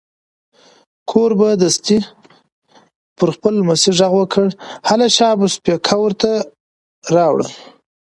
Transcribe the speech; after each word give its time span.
کوربه 1.09 1.49
دستي 1.61 1.97
پر 3.17 3.29
خپل 3.35 3.53
لمسي 3.59 3.91
غږ 3.99 4.13
وکړ: 4.17 4.47
هله 4.89 5.07
شابه 5.17 5.47
پیکه 5.65 5.95
ور 5.99 6.13
ته 6.21 6.31
راوړه. 7.15 7.47